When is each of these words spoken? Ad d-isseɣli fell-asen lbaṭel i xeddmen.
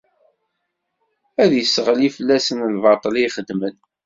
Ad 1.43 1.47
d-isseɣli 1.51 2.09
fell-asen 2.15 2.67
lbaṭel 2.75 3.13
i 3.23 3.29
xeddmen. 3.35 3.75